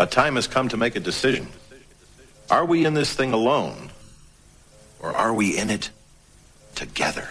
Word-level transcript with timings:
A 0.00 0.06
time 0.06 0.36
has 0.36 0.46
come 0.46 0.68
to 0.68 0.76
make 0.76 0.94
a 0.94 1.00
decision. 1.00 1.48
Are 2.48 2.64
we 2.64 2.84
in 2.84 2.94
this 2.94 3.12
thing 3.14 3.32
alone? 3.32 3.90
Or 5.00 5.10
are 5.10 5.34
we 5.34 5.58
in 5.58 5.70
it 5.70 5.90
together? 6.76 7.30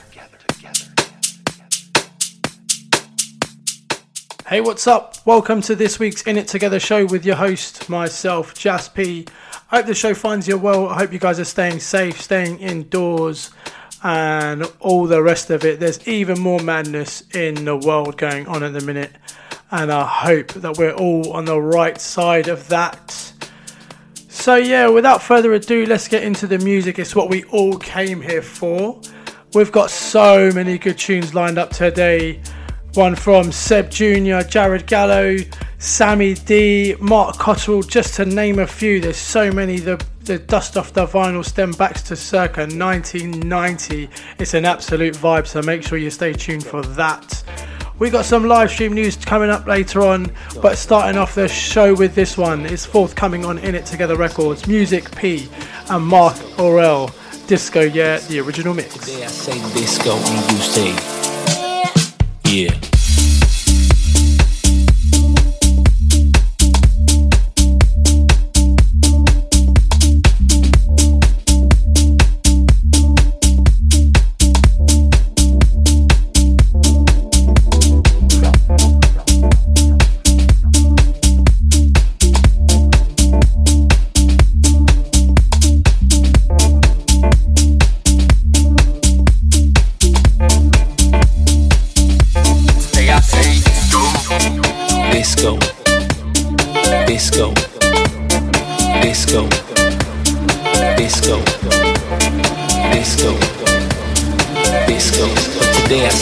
Hey, 4.50 4.60
what's 4.60 4.86
up? 4.86 5.16
Welcome 5.26 5.62
to 5.62 5.78
this 5.78 5.98
week's 5.98 6.24
In 6.24 6.38
It 6.38 6.50
Together 6.50 6.78
show 6.78 7.06
with 7.06 7.26
your 7.26 7.38
host, 7.38 7.88
myself, 7.88 8.54
Jas 8.54 8.90
P. 8.90 9.26
I 9.72 9.78
hope 9.78 9.86
the 9.86 9.96
show 9.96 10.14
finds 10.14 10.46
you 10.46 10.58
well. 10.58 10.90
I 10.90 10.98
hope 10.98 11.14
you 11.14 11.20
guys 11.20 11.40
are 11.40 11.46
staying 11.46 11.80
safe, 11.80 12.20
staying 12.20 12.60
indoors, 12.60 13.52
and 14.04 14.70
all 14.82 15.06
the 15.06 15.24
rest 15.24 15.50
of 15.52 15.64
it. 15.64 15.80
There's 15.80 16.06
even 16.06 16.38
more 16.42 16.60
madness 16.60 17.24
in 17.34 17.64
the 17.64 17.78
world 17.78 18.18
going 18.18 18.46
on 18.48 18.62
at 18.62 18.74
the 18.74 18.82
minute, 18.82 19.14
and 19.72 19.92
I 19.92 20.06
hope 20.06 20.54
that 20.54 20.78
we're 20.78 20.94
all 20.94 21.34
on 21.34 21.46
the 21.46 21.62
right 21.62 22.00
side 22.00 22.48
of 22.48 22.68
that. 22.70 23.34
So, 24.30 24.56
yeah, 24.56 24.88
without 24.88 25.22
further 25.22 25.54
ado, 25.54 25.86
let's 25.86 26.08
get 26.08 26.24
into 26.24 26.48
the 26.48 26.60
music. 26.60 27.00
It's 27.00 27.16
what 27.16 27.30
we 27.30 27.44
all 27.46 27.78
came 27.78 28.22
here 28.22 28.42
for. 28.42 29.02
We've 29.54 29.72
got 29.72 29.90
so 29.90 30.52
many 30.54 30.78
good 30.78 30.98
tunes 30.98 31.34
lined 31.34 31.58
up 31.58 31.72
today. 31.72 32.42
One 32.94 33.16
from 33.16 33.52
Seb 33.52 33.90
Jr., 33.90 34.42
Jared 34.42 34.88
Gallo, 34.88 35.38
Sammy 35.80 36.34
D, 36.34 36.96
Mark 37.00 37.38
Cottrell, 37.38 37.84
just 37.84 38.16
to 38.16 38.26
name 38.26 38.60
a 38.60 38.68
few. 38.68 39.02
There's 39.02 39.18
so 39.18 39.52
many. 39.52 39.80
The, 39.80 40.04
the 40.22 40.40
dust 40.40 40.78
off 40.78 40.94
the 40.94 41.06
vinyl 41.06 41.44
stem 41.44 41.72
backs 41.72 42.02
to 42.04 42.16
circa 42.16 42.62
1990. 42.62 44.10
It's 44.40 44.54
an 44.54 44.66
absolute 44.66 45.16
vibe, 45.16 45.48
so 45.48 45.62
make 45.62 45.84
sure 45.84 45.98
you 45.98 46.10
stay 46.10 46.34
tuned 46.34 46.66
for 46.66 46.82
that. 46.82 47.44
We 48.00 48.12
got 48.12 48.26
some 48.26 48.46
live 48.46 48.70
stream 48.70 48.94
news 48.94 49.16
coming 49.16 49.50
up 49.50 49.66
later 49.66 50.04
on, 50.04 50.32
but 50.62 50.78
starting 50.78 51.18
off 51.18 51.34
the 51.34 51.48
show 51.48 51.96
with 51.96 52.14
this 52.14 52.38
one 52.38 52.68
is 52.68 52.86
forthcoming 52.86 53.44
on 53.44 53.58
In 53.58 53.74
It 53.74 53.88
Together 53.88 54.16
Records, 54.16 54.68
Music 54.68 55.10
P 55.16 55.50
and 55.90 56.06
Mark 56.06 56.36
Orel. 56.58 57.12
Disco, 57.48 57.82
yeah, 57.82 58.20
the 58.20 58.40
original 58.40 58.76
mix. 58.76 58.94
Today 58.94 59.24
I 59.24 59.28
say 59.28 59.54
disco 59.74 60.12
and 60.16 60.52
you 60.52 60.58
say 60.58 60.90
yeah. 62.46 62.97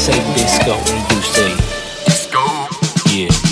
Travel 0.05 0.33
the 3.07 3.44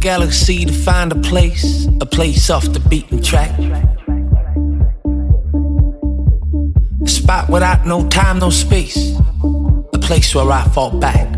galaxy 0.00 0.64
to 0.64 0.72
find 0.72 1.12
a 1.12 1.14
place, 1.16 1.86
a 2.00 2.06
place 2.06 2.48
off 2.48 2.64
the 2.72 2.80
beaten 2.80 3.22
track. 3.22 3.50
A 7.04 7.08
spot 7.08 7.50
without 7.50 7.86
no 7.86 8.08
time, 8.08 8.38
no 8.38 8.48
space, 8.48 9.14
a 9.92 9.98
place 9.98 10.34
where 10.34 10.50
I 10.50 10.64
fall 10.68 10.98
back. 10.98 11.28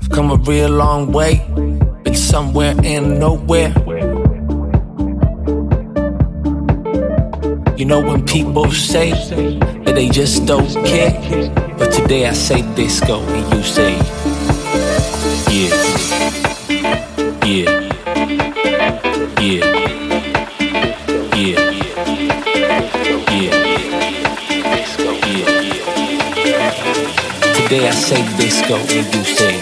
I've 0.00 0.10
come 0.10 0.32
a 0.32 0.36
real 0.36 0.70
long 0.70 1.12
way, 1.12 1.46
been 2.02 2.16
somewhere 2.16 2.74
and 2.82 3.20
nowhere. 3.20 3.72
You 7.78 7.84
know 7.84 8.00
when 8.00 8.26
people 8.26 8.70
say 8.72 9.12
that 9.12 9.92
they 9.94 10.08
just 10.08 10.44
don't 10.44 10.68
care, 10.84 11.14
but 11.78 11.92
today 11.92 12.26
I 12.26 12.32
say 12.32 12.62
disco 12.74 13.20
and 13.20 13.54
you 13.54 13.62
say. 13.62 14.19
Today 27.70 27.88
I 27.88 27.90
say 27.90 28.36
disco 28.36 28.74
and 28.76 29.14
you 29.14 29.24
say 29.24 29.59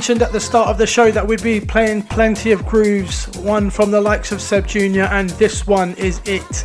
mentioned 0.00 0.22
at 0.22 0.32
the 0.32 0.40
start 0.40 0.66
of 0.68 0.78
the 0.78 0.86
show 0.86 1.10
that 1.10 1.26
we'd 1.26 1.42
be 1.42 1.60
playing 1.60 2.02
plenty 2.02 2.52
of 2.52 2.64
grooves, 2.64 3.28
one 3.40 3.68
from 3.68 3.90
the 3.90 4.00
likes 4.00 4.32
of 4.32 4.40
Seb 4.40 4.66
Jr., 4.66 5.02
and 5.02 5.28
this 5.30 5.66
one 5.66 5.92
is 5.96 6.22
it. 6.24 6.64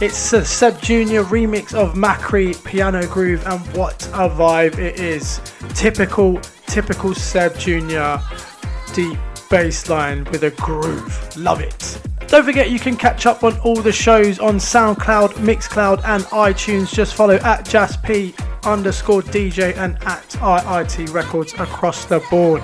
It's 0.00 0.32
a 0.32 0.44
Seb 0.44 0.80
Jr. 0.80 1.26
remix 1.26 1.74
of 1.74 1.94
Macri 1.94 2.54
piano 2.64 3.04
groove, 3.08 3.44
and 3.44 3.60
what 3.76 4.06
a 4.12 4.30
vibe 4.30 4.78
it 4.78 5.00
is. 5.00 5.40
Typical, 5.74 6.40
typical 6.68 7.12
Seb 7.12 7.58
Jr. 7.58 8.18
deep 8.94 9.18
bass 9.50 9.88
line 9.90 10.22
with 10.30 10.44
a 10.44 10.52
groove. 10.52 11.36
Love 11.36 11.60
it. 11.60 12.00
Don't 12.28 12.44
forget 12.44 12.70
you 12.70 12.78
can 12.78 12.96
catch 12.96 13.26
up 13.26 13.42
on 13.42 13.58
all 13.62 13.82
the 13.82 13.90
shows 13.90 14.38
on 14.38 14.58
SoundCloud, 14.58 15.30
Mixcloud, 15.32 16.04
and 16.04 16.22
iTunes. 16.26 16.94
Just 16.94 17.16
follow 17.16 17.34
at 17.34 17.64
JazzP 17.64 18.45
underscore 18.66 19.22
DJ 19.22 19.76
and 19.76 19.96
at 20.02 20.28
IIT 20.30 21.12
Records 21.14 21.54
across 21.54 22.04
the 22.04 22.20
board. 22.30 22.62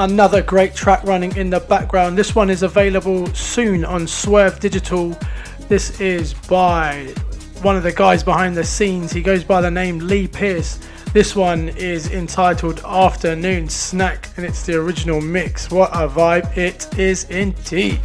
Another 0.00 0.40
great 0.40 0.74
track 0.74 1.04
running 1.04 1.36
in 1.36 1.50
the 1.50 1.60
background. 1.60 2.16
This 2.16 2.34
one 2.34 2.48
is 2.48 2.62
available 2.62 3.26
soon 3.34 3.84
on 3.84 4.06
Swerve 4.06 4.58
Digital. 4.58 5.14
This 5.68 6.00
is 6.00 6.32
by 6.32 7.12
one 7.60 7.76
of 7.76 7.82
the 7.82 7.92
guys 7.92 8.24
behind 8.24 8.56
the 8.56 8.64
scenes. 8.64 9.12
He 9.12 9.20
goes 9.20 9.44
by 9.44 9.60
the 9.60 9.70
name 9.70 9.98
Lee 9.98 10.26
Pierce. 10.26 10.80
This 11.12 11.36
one 11.36 11.68
is 11.68 12.10
entitled 12.12 12.80
Afternoon 12.82 13.68
Snack 13.68 14.30
and 14.38 14.46
it's 14.46 14.64
the 14.64 14.80
original 14.80 15.20
mix. 15.20 15.70
What 15.70 15.90
a 15.90 16.08
vibe 16.08 16.56
it 16.56 16.98
is 16.98 17.24
indeed. 17.24 18.00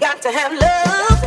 Got 0.00 1.21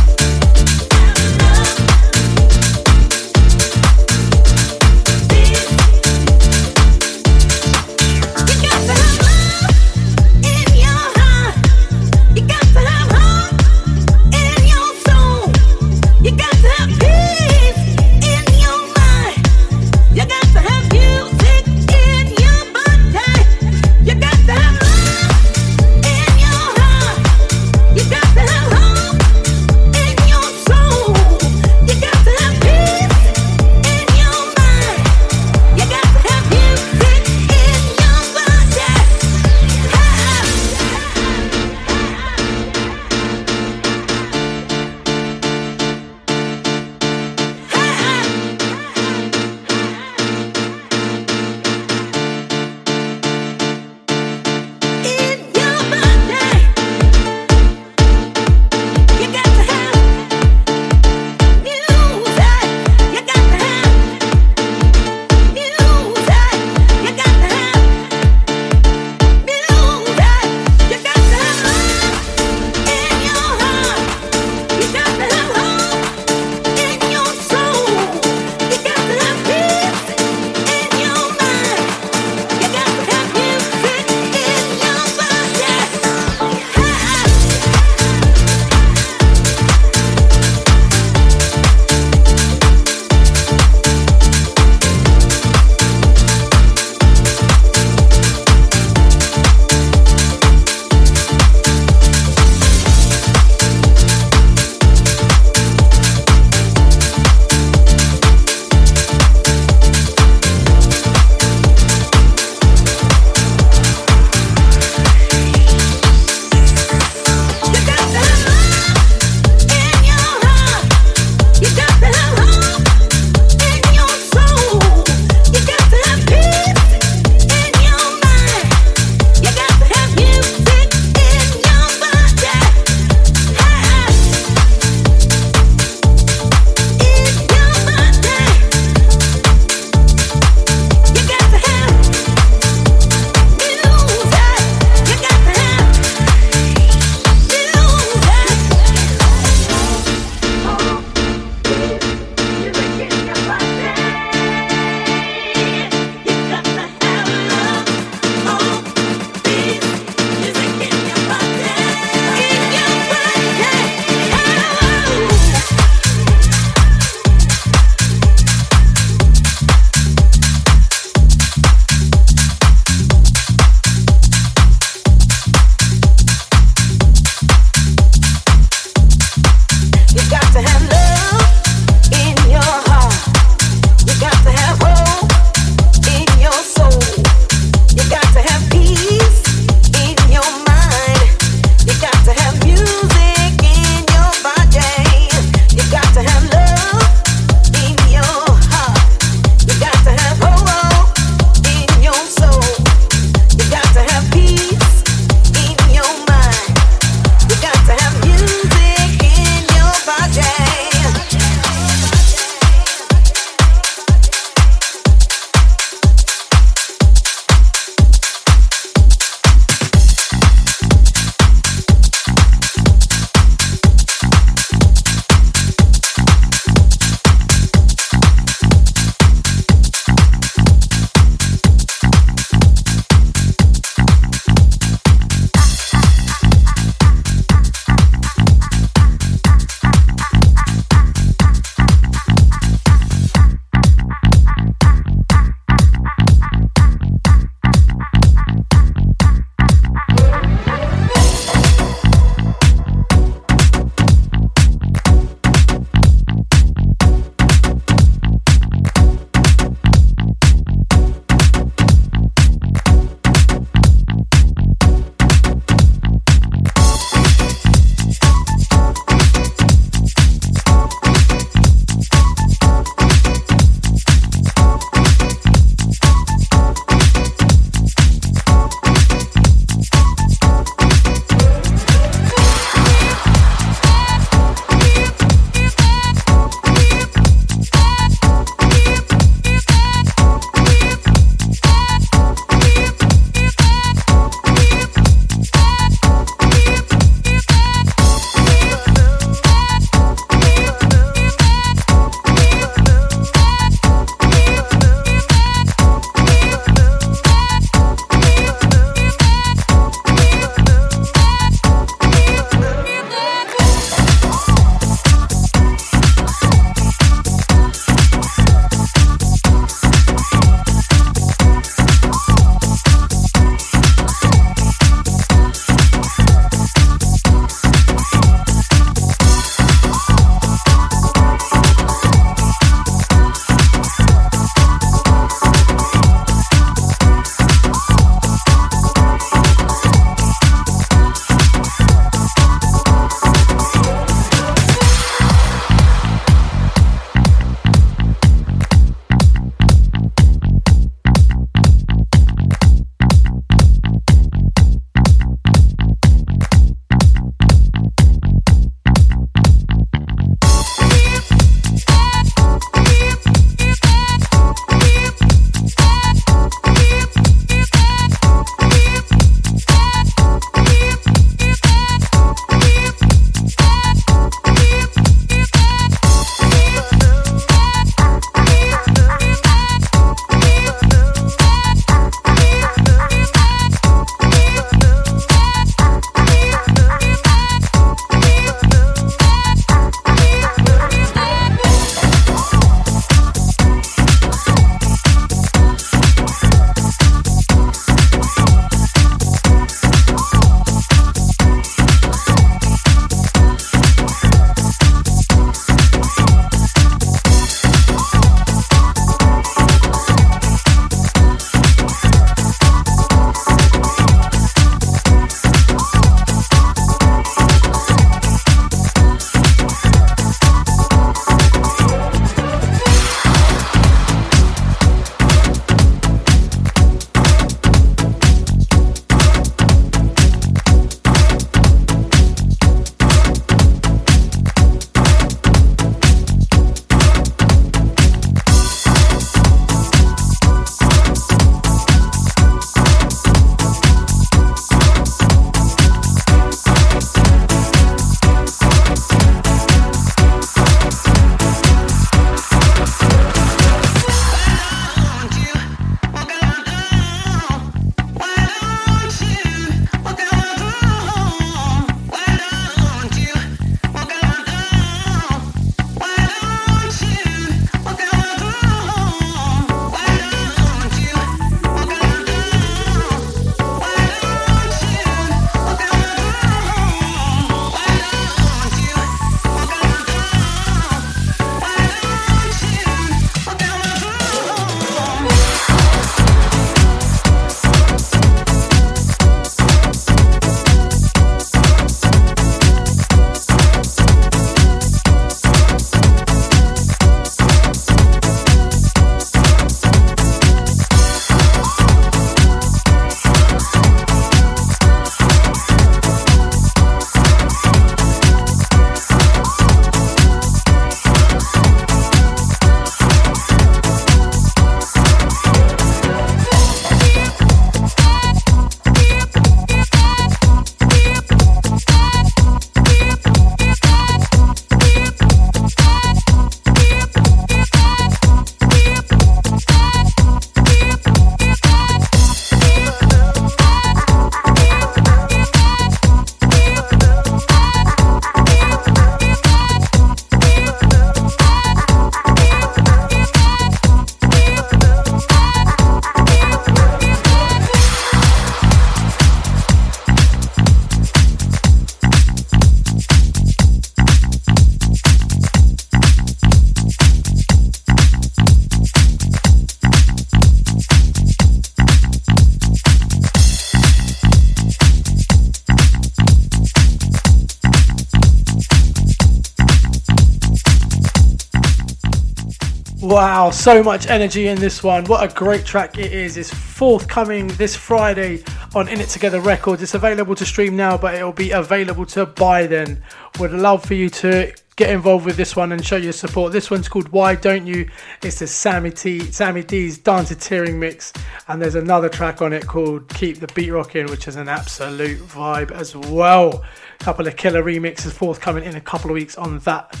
So 573.52 573.82
much 573.82 574.06
energy 574.06 574.46
in 574.46 574.58
this 574.58 574.82
one. 574.82 575.04
What 575.04 575.28
a 575.28 575.34
great 575.34 575.66
track 575.66 575.98
it 575.98 576.12
is. 576.12 576.36
It's 576.36 576.52
forthcoming 576.52 577.48
this 577.48 577.76
Friday 577.76 578.42
on 578.74 578.88
In 578.88 579.00
It 579.00 579.08
Together 579.08 579.40
Records. 579.40 579.82
It's 579.82 579.94
available 579.94 580.34
to 580.36 580.46
stream 580.46 580.76
now, 580.76 580.96
but 580.96 581.14
it'll 581.14 581.32
be 581.32 581.50
available 581.50 582.06
to 582.06 582.24
buy 582.26 582.66
then. 582.66 583.02
Would 583.38 583.52
love 583.52 583.84
for 583.84 583.94
you 583.94 584.08
to 584.10 584.54
get 584.76 584.90
involved 584.90 585.26
with 585.26 585.36
this 585.36 585.54
one 585.54 585.72
and 585.72 585.84
show 585.84 585.96
your 585.96 586.12
support. 586.12 586.52
This 586.52 586.70
one's 586.70 586.88
called 586.88 587.10
Why 587.10 587.34
Don't 587.34 587.66
You? 587.66 587.88
It's 588.22 588.38
the 588.38 588.46
Sammy 588.46 588.92
T 588.92 589.20
Sammy 589.30 589.62
D's 589.62 589.98
Danceteering 589.98 590.78
mix, 590.78 591.12
and 591.48 591.60
there's 591.60 591.74
another 591.74 592.08
track 592.08 592.40
on 592.40 592.52
it 592.52 592.66
called 592.66 593.08
Keep 593.10 593.40
the 593.40 593.48
Beat 593.48 593.70
Rocking, 593.70 594.06
which 594.06 594.26
is 594.26 594.36
an 594.36 594.48
absolute 594.48 595.18
vibe 595.18 595.70
as 595.70 595.94
well. 595.94 596.64
A 597.00 597.04
couple 597.04 597.26
of 597.26 597.36
killer 597.36 597.62
remixes 597.62 598.12
forthcoming 598.12 598.64
in 598.64 598.76
a 598.76 598.80
couple 598.80 599.10
of 599.10 599.14
weeks 599.14 599.36
on 599.36 599.58
that. 599.60 600.00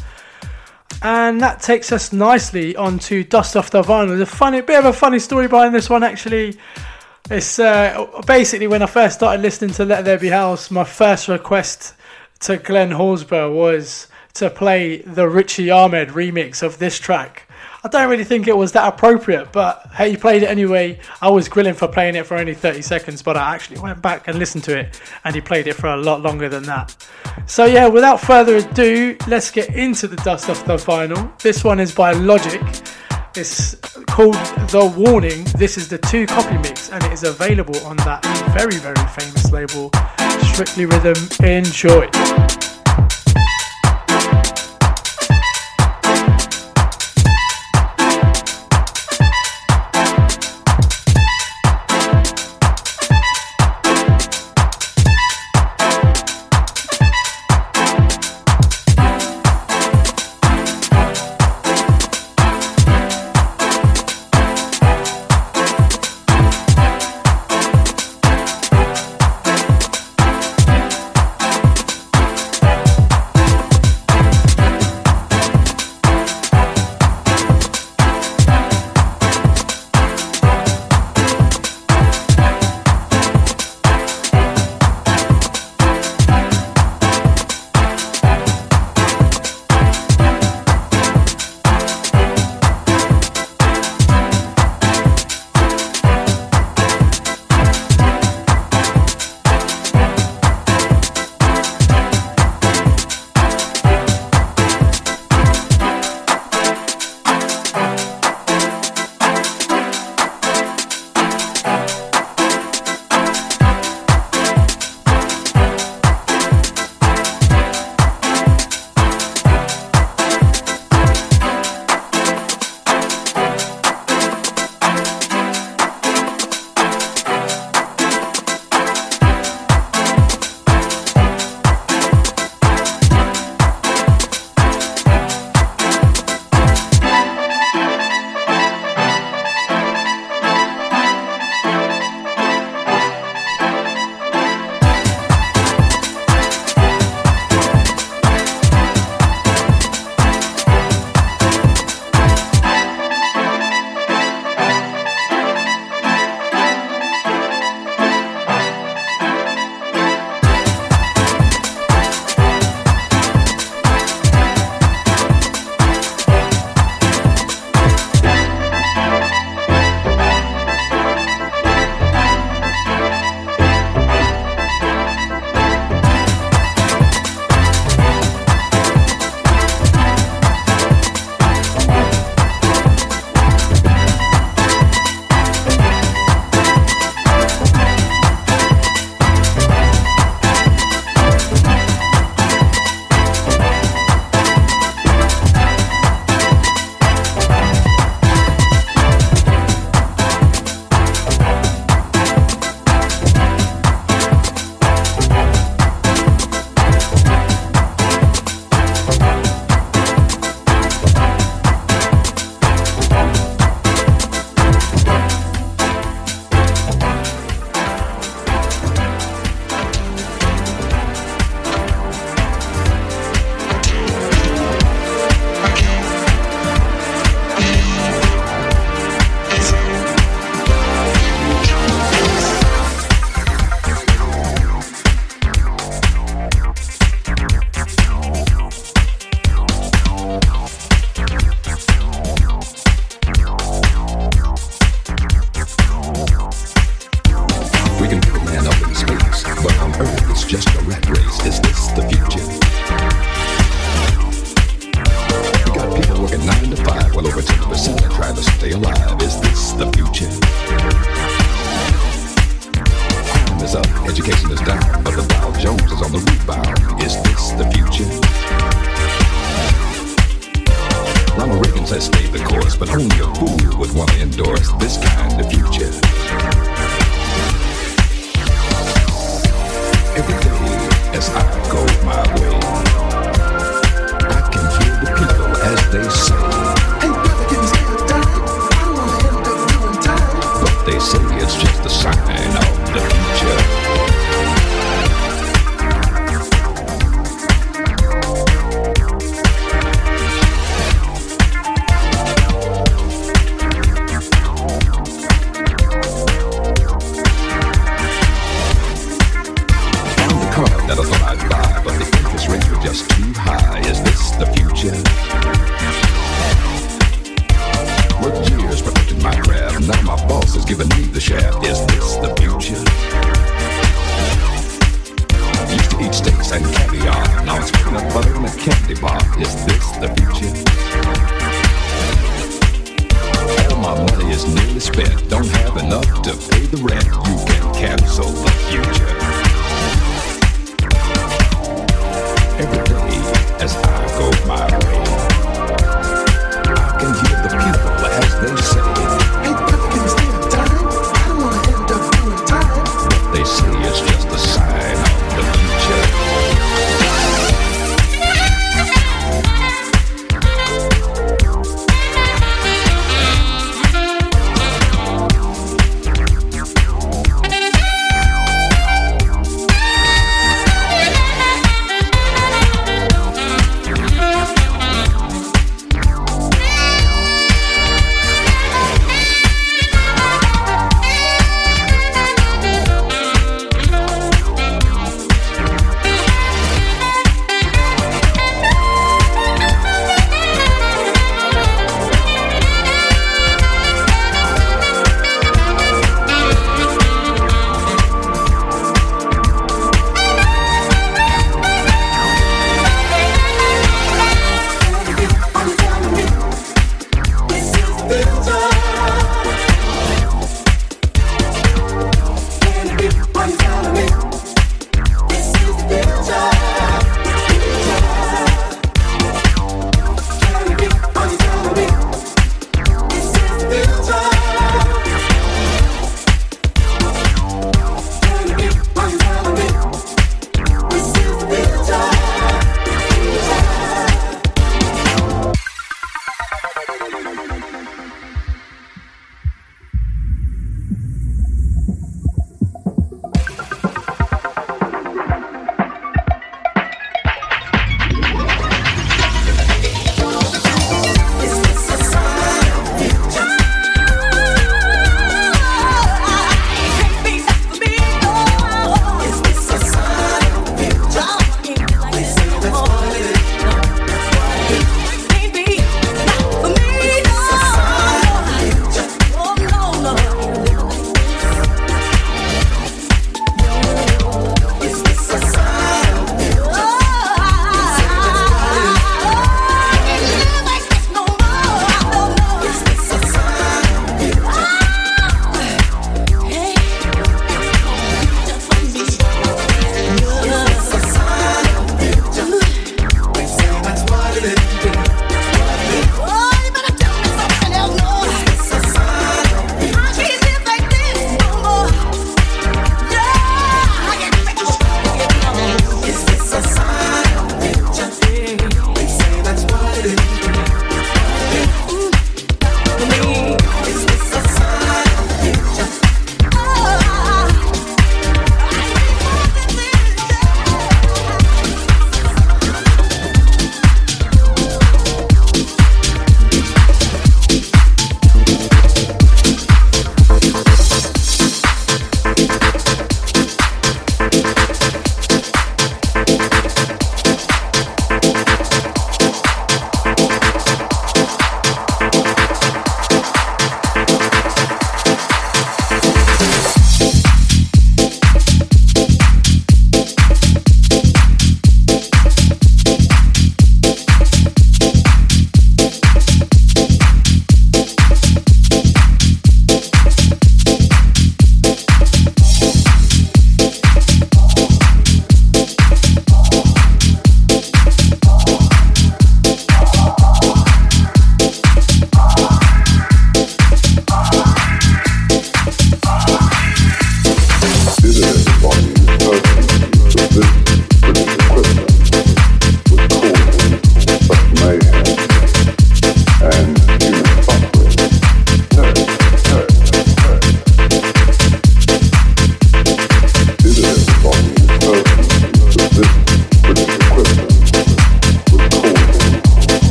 And 1.02 1.40
that 1.40 1.60
takes 1.60 1.92
us 1.92 2.12
nicely 2.12 2.76
onto 2.76 3.24
Dust 3.24 3.56
Off 3.56 3.70
the 3.70 3.82
Vinyl. 3.82 4.08
There's 4.08 4.20
a 4.20 4.26
funny 4.26 4.60
bit 4.60 4.78
of 4.78 4.84
a 4.84 4.92
funny 4.92 5.18
story 5.18 5.48
behind 5.48 5.74
this 5.74 5.88
one 5.88 6.02
actually. 6.02 6.58
It's 7.30 7.58
uh, 7.58 8.06
basically 8.26 8.66
when 8.66 8.82
I 8.82 8.86
first 8.86 9.16
started 9.16 9.40
listening 9.40 9.72
to 9.74 9.84
Let 9.84 10.04
There 10.04 10.18
Be 10.18 10.28
House, 10.28 10.70
my 10.70 10.84
first 10.84 11.28
request 11.28 11.94
to 12.40 12.56
Glenn 12.56 12.90
Horsburgh 12.90 13.54
was 13.54 14.08
to 14.34 14.50
play 14.50 14.98
the 15.02 15.26
Richy 15.26 15.74
Ahmed 15.74 16.10
remix 16.10 16.62
of 16.62 16.78
this 16.78 16.98
track. 16.98 17.48
I 17.82 17.88
don't 17.88 18.10
really 18.10 18.24
think 18.24 18.46
it 18.46 18.56
was 18.56 18.72
that 18.72 18.92
appropriate, 18.92 19.52
but 19.52 19.88
hey, 19.94 20.10
he 20.10 20.16
played 20.18 20.42
it 20.42 20.50
anyway. 20.50 20.98
I 21.22 21.30
was 21.30 21.48
grilling 21.48 21.72
for 21.72 21.88
playing 21.88 22.14
it 22.14 22.26
for 22.26 22.36
only 22.36 22.52
30 22.52 22.82
seconds, 22.82 23.22
but 23.22 23.38
I 23.38 23.54
actually 23.54 23.80
went 23.80 24.02
back 24.02 24.28
and 24.28 24.38
listened 24.38 24.64
to 24.64 24.78
it, 24.78 25.00
and 25.24 25.34
he 25.34 25.40
played 25.40 25.66
it 25.66 25.74
for 25.74 25.86
a 25.86 25.96
lot 25.96 26.20
longer 26.20 26.50
than 26.50 26.64
that. 26.64 26.94
So, 27.46 27.64
yeah, 27.64 27.86
without 27.86 28.20
further 28.20 28.56
ado, 28.56 29.16
let's 29.26 29.50
get 29.50 29.74
into 29.74 30.08
the 30.08 30.16
dust 30.16 30.50
off 30.50 30.64
the 30.66 30.76
vinyl. 30.76 31.38
This 31.40 31.64
one 31.64 31.80
is 31.80 31.94
by 31.94 32.12
Logic. 32.12 32.60
It's 33.34 33.76
called 34.08 34.34
The 34.34 34.92
Warning. 34.94 35.44
This 35.56 35.78
is 35.78 35.88
the 35.88 35.98
two 35.98 36.26
copy 36.26 36.58
mix, 36.58 36.90
and 36.90 37.02
it 37.04 37.12
is 37.12 37.22
available 37.22 37.78
on 37.86 37.96
that 37.98 38.22
very, 38.52 38.76
very 38.76 39.06
famous 39.08 39.50
label, 39.50 39.90
Strictly 40.52 40.84
Rhythm. 40.84 41.16
Enjoy. 41.42 42.69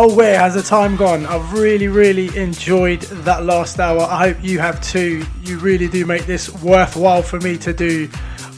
Oh 0.00 0.14
where 0.14 0.38
has 0.38 0.54
the 0.54 0.62
time 0.62 0.94
gone? 0.94 1.26
I've 1.26 1.52
really 1.52 1.88
really 1.88 2.36
enjoyed 2.36 3.00
that 3.26 3.44
last 3.44 3.80
hour. 3.80 4.02
I 4.02 4.28
hope 4.28 4.36
you 4.44 4.60
have 4.60 4.80
too. 4.80 5.24
You 5.42 5.58
really 5.58 5.88
do 5.88 6.06
make 6.06 6.24
this 6.24 6.48
worthwhile 6.62 7.22
for 7.22 7.40
me 7.40 7.58
to 7.58 7.72
do 7.72 8.08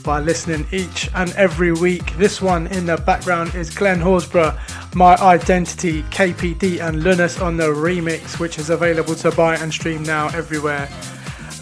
by 0.05 0.21
listening 0.21 0.67
each 0.71 1.09
and 1.15 1.33
every 1.33 1.73
week. 1.73 2.15
This 2.19 2.43
one 2.43 2.67
in 2.67 2.85
the 2.85 2.99
background 2.99 3.55
is 3.55 3.71
Glenn 3.71 4.01
Horsburgh, 4.01 4.55
My 4.95 5.17
Identity, 5.17 6.03
KPD 6.05 6.87
and 6.87 7.03
Lunas 7.03 7.41
on 7.41 7.57
the 7.57 7.69
remix, 7.69 8.39
which 8.39 8.59
is 8.59 8.69
available 8.69 9.15
to 9.15 9.31
buy 9.31 9.57
and 9.57 9.73
stream 9.73 10.03
now 10.03 10.29
everywhere. 10.29 10.91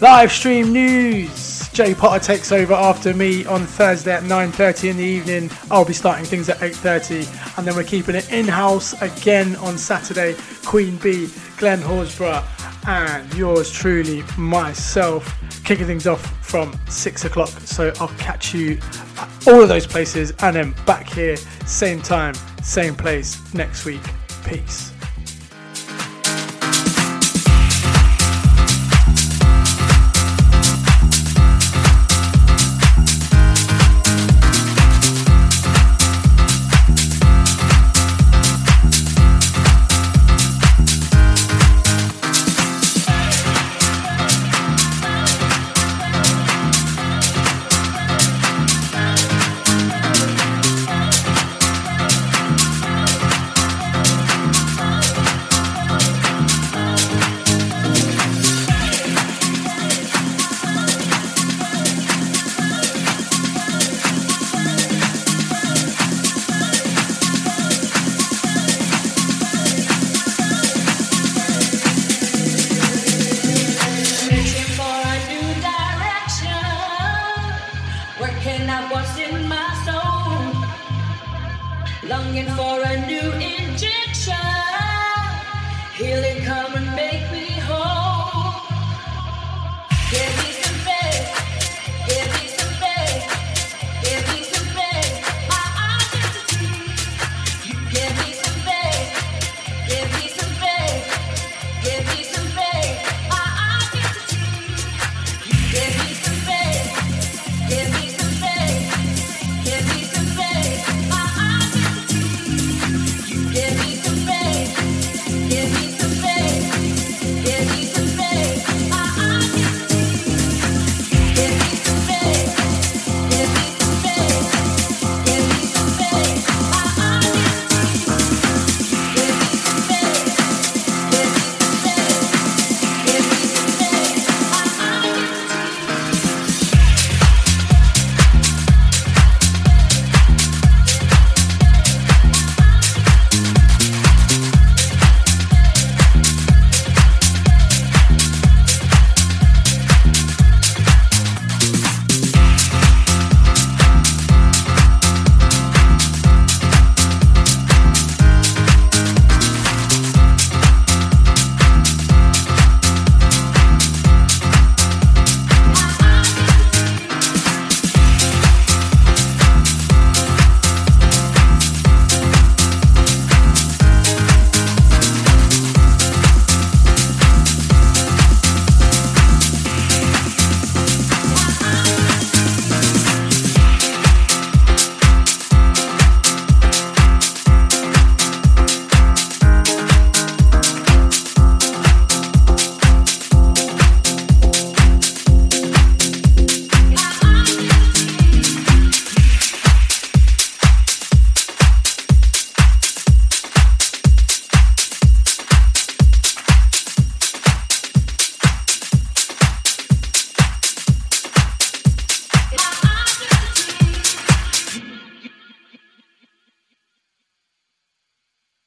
Live 0.01 0.31
stream 0.31 0.71
news. 0.71 1.67
Jay 1.73 1.93
Potter 1.93 2.23
takes 2.23 2.53
over 2.53 2.73
after 2.73 3.13
me 3.13 3.45
on 3.45 3.65
Thursday 3.65 4.13
at 4.13 4.23
9:30 4.23 4.87
in 4.91 4.95
the 4.95 5.03
evening. 5.03 5.51
I'll 5.69 5.83
be 5.83 5.91
starting 5.91 6.23
things 6.23 6.47
at 6.47 6.63
8:30, 6.63 7.27
and 7.57 7.67
then 7.67 7.75
we're 7.75 7.83
keeping 7.83 8.15
it 8.15 8.31
in-house 8.31 8.93
again 9.01 9.57
on 9.57 9.77
Saturday. 9.77 10.37
Queen 10.63 10.95
B, 11.03 11.29
Glenn 11.57 11.81
Horsburgh, 11.81 12.45
and 12.87 13.33
yours 13.33 13.69
truly, 13.71 14.23
myself, 14.37 15.35
kicking 15.65 15.87
things 15.87 16.07
off 16.07 16.25
from 16.41 16.73
six 16.87 17.25
o'clock. 17.25 17.51
So 17.65 17.91
I'll 17.99 18.07
catch 18.17 18.53
you 18.53 18.79
at 19.17 19.27
all 19.47 19.61
of 19.63 19.67
those 19.67 19.85
places, 19.85 20.31
and 20.39 20.55
then 20.55 20.75
back 20.85 21.09
here, 21.09 21.35
same 21.65 22.01
time, 22.01 22.35
same 22.63 22.95
place 22.95 23.37
next 23.53 23.83
week. 23.83 24.03
Peace. 24.45 24.93